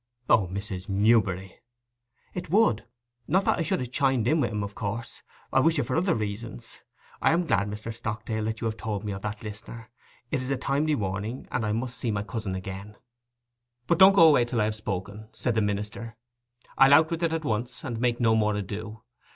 'O 0.31 0.47
Mrs. 0.47 0.89
Newberry!' 0.89 1.59
'It 2.33 2.49
would. 2.49 2.85
Not 3.27 3.45
that 3.45 3.59
I 3.59 3.61
should 3.61 3.79
ha' 3.87 3.91
chimed 3.91 4.27
in 4.27 4.41
with 4.41 4.49
him, 4.51 4.63
of 4.63 4.73
course. 4.73 5.21
I 5.53 5.59
wish 5.59 5.77
it 5.77 5.83
for 5.83 5.95
other 5.95 6.15
reasons. 6.15 6.81
I 7.21 7.33
am 7.33 7.45
glad, 7.45 7.69
Mr. 7.69 7.93
Stockdale, 7.93 8.45
that 8.45 8.61
you 8.61 8.65
have 8.65 8.77
told 8.77 9.03
me 9.03 9.11
of 9.11 9.21
that 9.21 9.43
listener. 9.43 9.91
It 10.31 10.41
is 10.41 10.49
a 10.49 10.57
timely 10.57 10.95
warning, 10.95 11.47
and 11.51 11.63
I 11.63 11.71
must 11.73 11.99
see 11.99 12.09
my 12.09 12.23
cousin 12.23 12.55
again.' 12.55 12.95
'But 13.85 13.99
don't 13.99 14.13
go 14.15 14.27
away 14.27 14.43
till 14.43 14.59
I 14.59 14.63
have 14.65 14.73
spoken,' 14.73 15.29
said 15.33 15.53
the 15.53 15.61
minister. 15.61 16.17
'I'll 16.79 16.95
out 16.95 17.11
with 17.11 17.21
it 17.21 17.31
at 17.31 17.45
once, 17.45 17.83
and 17.83 18.01
make 18.01 18.19
no 18.19 18.35
more 18.35 18.55
ado. 18.55 19.03